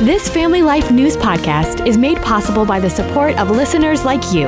[0.00, 4.46] This Family Life News podcast is made possible by the support of listeners like you.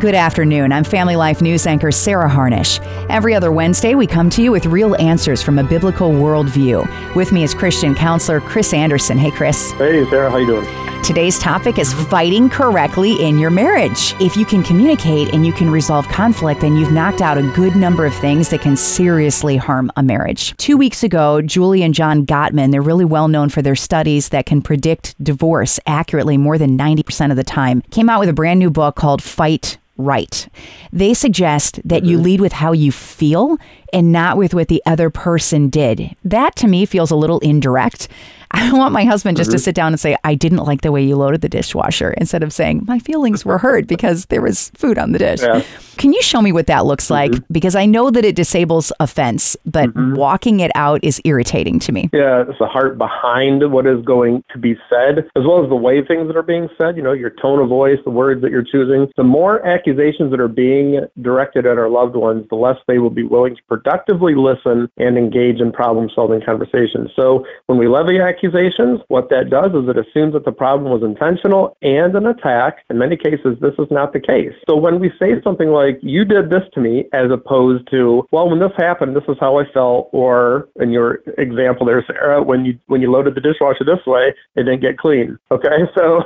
[0.00, 0.72] Good afternoon.
[0.72, 2.80] I'm Family Life News anchor Sarah Harnish.
[3.08, 7.14] Every other Wednesday, we come to you with real answers from a biblical worldview.
[7.14, 9.16] With me is Christian counselor Chris Anderson.
[9.16, 9.70] Hey, Chris.
[9.72, 10.28] Hey, Sarah.
[10.28, 10.91] How you doing?
[11.02, 14.14] Today's topic is fighting correctly in your marriage.
[14.20, 17.74] If you can communicate and you can resolve conflict, then you've knocked out a good
[17.74, 20.56] number of things that can seriously harm a marriage.
[20.58, 24.46] Two weeks ago, Julie and John Gottman, they're really well known for their studies that
[24.46, 28.60] can predict divorce accurately more than 90% of the time, came out with a brand
[28.60, 30.48] new book called Fight right.
[30.92, 32.24] They suggest that you mm-hmm.
[32.24, 33.58] lead with how you feel
[33.92, 36.16] and not with what the other person did.
[36.24, 38.08] That to me feels a little indirect.
[38.54, 39.56] I want my husband just mm-hmm.
[39.56, 42.42] to sit down and say, I didn't like the way you loaded the dishwasher instead
[42.42, 45.40] of saying, my feelings were hurt because there was food on the dish.
[45.40, 45.62] Yeah.
[45.96, 47.30] Can you show me what that looks like?
[47.30, 47.52] Mm-hmm.
[47.52, 50.14] Because I know that it disables offense, but mm-hmm.
[50.16, 52.10] walking it out is irritating to me.
[52.12, 55.76] Yeah, it's the heart behind what is going to be said, as well as the
[55.76, 58.50] way things that are being said, you know, your tone of voice, the words that
[58.50, 59.10] you're choosing.
[59.16, 63.10] The more accusations that are being directed at our loved ones, the less they will
[63.10, 67.10] be willing to productively listen and engage in problem solving conversations.
[67.14, 71.02] So when we levy accusations, what that does is it assumes that the problem was
[71.02, 72.84] intentional and an attack.
[72.90, 74.54] In many cases, this is not the case.
[74.68, 78.48] So when we say something like, you did this to me, as opposed to, well,
[78.48, 82.64] when this happened, this is how I felt, or in your example there, Sarah, when
[82.64, 85.38] you when you loaded the dishwasher this way, it didn't get clean.
[85.50, 86.22] Okay, so,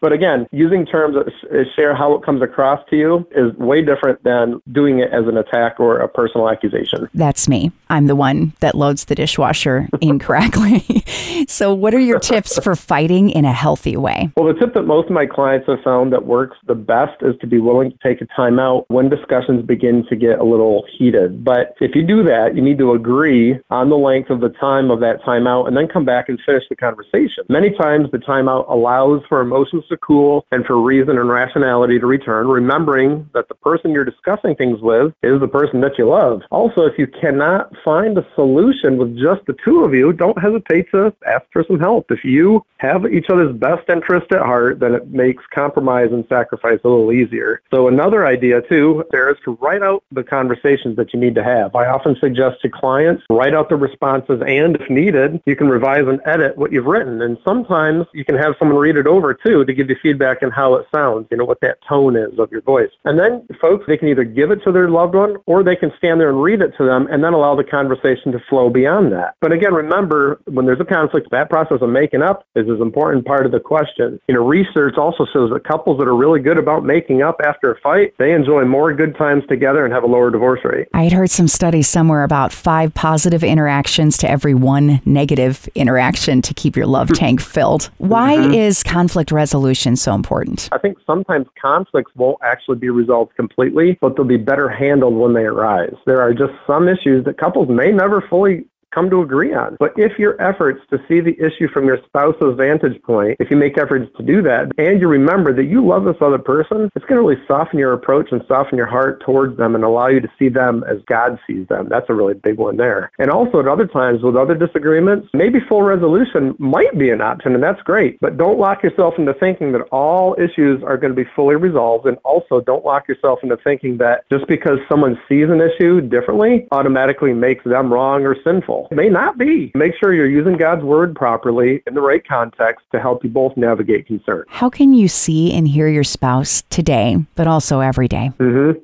[0.00, 4.22] but again, using terms that share how it comes across to you is way different
[4.22, 7.08] than doing it as an attack or a personal accusation.
[7.14, 7.72] That's me.
[7.90, 11.04] I'm the one that loads the dishwasher incorrectly.
[11.48, 14.30] so, what are your tips for fighting in a healthy way?
[14.36, 17.34] Well, the tip that most of my clients have found that works the best is
[17.40, 21.44] to be willing to take a timeout when discussions begin to get a little heated.
[21.44, 24.90] But if you do that, you need to agree on the length of the time
[24.90, 27.44] of that timeout and then come back and finish the conversation.
[27.48, 32.06] Many times the timeout allows for emotions to cool and for reason and rationality to
[32.06, 32.46] return,
[32.82, 36.42] remembering that the person you're discussing things with is the person that you love.
[36.50, 40.90] Also, if you cannot find a solution with just the two of you, don't hesitate
[40.90, 42.10] to ask for some help.
[42.10, 46.80] If you have each other's best interest at heart, then it makes compromise and sacrifice
[46.84, 47.62] a little easier.
[47.72, 51.44] So another idea too, there is to write out the conversations that you need to
[51.44, 51.76] have.
[51.76, 56.06] I often suggest to clients, write out the responses and if needed, you can revise
[56.06, 57.22] and edit what you've written.
[57.22, 60.50] And sometimes you can have someone read it over too to give you feedback on
[60.50, 62.71] how it sounds, you know, what that tone is of your voice.
[63.04, 65.92] And then folks, they can either give it to their loved one or they can
[65.98, 69.12] stand there and read it to them and then allow the conversation to flow beyond
[69.12, 69.34] that.
[69.40, 73.26] But again, remember, when there's a conflict, that process of making up is an important
[73.26, 74.20] part of the question.
[74.28, 77.72] You know, research also shows that couples that are really good about making up after
[77.72, 80.88] a fight, they enjoy more good times together and have a lower divorce rate.
[80.94, 86.42] I had heard some studies somewhere about five positive interactions to every one negative interaction
[86.42, 87.90] to keep your love tank filled.
[87.98, 88.54] Why mm-hmm.
[88.54, 90.68] is conflict resolution so important?
[90.72, 95.34] I think sometimes conflicts won't actually be resolved completely, but they'll be better handled when
[95.34, 95.94] they arise.
[96.06, 99.76] There are just some issues that couples may never fully come to agree on.
[99.78, 103.56] But if your efforts to see the issue from your spouse's vantage point, if you
[103.56, 107.04] make efforts to do that, and you remember that you love this other person, it's
[107.06, 110.20] going to really soften your approach and soften your heart towards them and allow you
[110.20, 111.88] to see them as God sees them.
[111.88, 113.10] That's a really big one there.
[113.18, 117.54] And also at other times with other disagreements, maybe full resolution might be an option,
[117.54, 118.18] and that's great.
[118.20, 122.06] But don't lock yourself into thinking that all issues are going to be fully resolved.
[122.06, 126.66] And also don't lock yourself into thinking that just because someone sees an issue differently
[126.72, 128.81] automatically makes them wrong or sinful.
[128.90, 129.72] It may not be.
[129.74, 133.56] Make sure you're using God's word properly in the right context to help you both
[133.56, 134.44] navigate concern.
[134.48, 138.30] How can you see and hear your spouse today, but also every day?
[138.38, 138.78] Mm-hmm.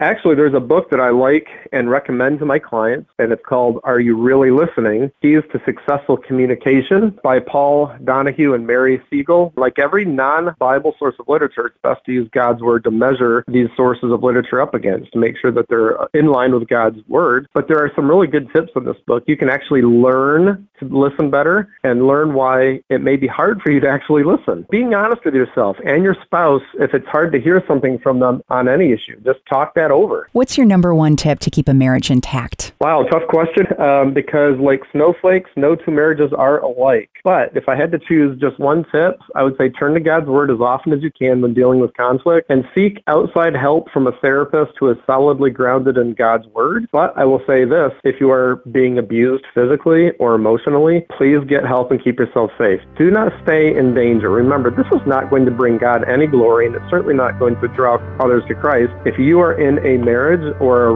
[0.00, 3.80] Actually, there's a book that I like and recommend to my clients, and it's called
[3.84, 5.10] Are You Really Listening?
[5.22, 9.52] Keys to Successful Communication by Paul Donoghue and Mary Siegel.
[9.56, 13.68] Like every non-Bible source of literature, it's best to use God's Word to measure these
[13.76, 17.48] sources of literature up against to make sure that they're in line with God's Word.
[17.54, 19.24] But there are some really good tips in this book.
[19.26, 23.70] You can actually learn to listen better and learn why it may be hard for
[23.70, 24.66] you to actually listen.
[24.70, 28.42] Being honest with yourself and your spouse, if it's hard to hear something from them
[28.50, 30.28] on any issue, just talk that over.
[30.32, 32.72] What's your number one tip to keep a marriage intact?
[32.80, 33.66] Wow, tough question.
[33.80, 37.10] Um, because like snowflakes, no two marriages are alike.
[37.24, 40.26] But if I had to choose just one tip, I would say turn to God's
[40.26, 44.06] Word as often as you can when dealing with conflict and seek outside help from
[44.06, 46.88] a therapist who is solidly grounded in God's Word.
[46.90, 51.64] But I will say this, if you are being abused physically or emotionally, please get
[51.64, 52.80] help and keep yourself safe.
[52.96, 54.30] Do not stay in danger.
[54.30, 57.60] Remember, this is not going to bring God any glory and it's certainly not going
[57.60, 60.92] to draw others to Christ if you are in a marriage or a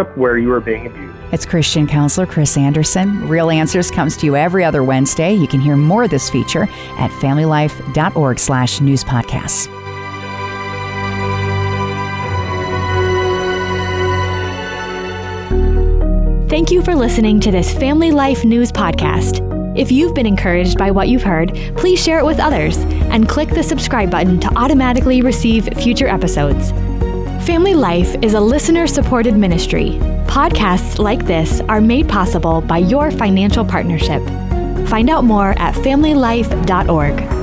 [0.00, 1.16] relationship where you are being abused.
[1.32, 3.28] It's Christian counselor Chris Anderson.
[3.28, 5.32] Real Answers comes to you every other Wednesday.
[5.32, 6.64] You can hear more of this feature
[6.98, 9.68] at familylife.org slash news podcasts.
[16.48, 19.46] Thank you for listening to this Family Life News podcast.
[19.78, 22.76] If you've been encouraged by what you've heard, please share it with others
[23.12, 26.72] and click the subscribe button to automatically receive future episodes.
[27.44, 29.92] Family Life is a listener supported ministry.
[30.26, 34.22] Podcasts like this are made possible by your financial partnership.
[34.88, 37.39] Find out more at familylife.org.